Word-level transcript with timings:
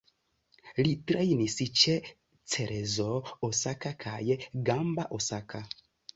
Li 0.85 0.93
trejnis 1.11 1.57
ĉe 1.81 1.97
Cerezo 2.55 3.07
Osaka 3.51 3.93
kaj 4.07 4.19
Gamba 4.73 5.07
Osaka. 5.21 5.65